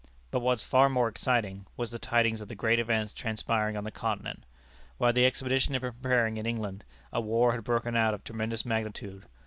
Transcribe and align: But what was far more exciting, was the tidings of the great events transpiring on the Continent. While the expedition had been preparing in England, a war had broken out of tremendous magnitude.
But 0.31 0.39
what 0.39 0.53
was 0.53 0.63
far 0.63 0.89
more 0.89 1.07
exciting, 1.07 1.67
was 1.77 1.91
the 1.91 1.99
tidings 1.99 2.41
of 2.41 2.47
the 2.47 2.55
great 2.55 2.79
events 2.79 3.13
transpiring 3.13 3.77
on 3.77 3.83
the 3.83 3.91
Continent. 3.91 4.45
While 4.97 5.13
the 5.13 5.27
expedition 5.27 5.73
had 5.75 5.83
been 5.83 5.91
preparing 5.91 6.37
in 6.37 6.47
England, 6.47 6.83
a 7.13 7.21
war 7.21 7.51
had 7.51 7.63
broken 7.63 7.95
out 7.95 8.15
of 8.15 8.23
tremendous 8.23 8.65
magnitude. 8.65 9.27